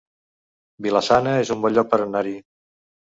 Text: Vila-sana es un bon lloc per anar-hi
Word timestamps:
Vila-sana 0.87 1.35
es 1.43 1.53
un 1.57 1.61
bon 1.67 1.77
lloc 1.79 1.93
per 1.93 2.01
anar-hi 2.07 2.33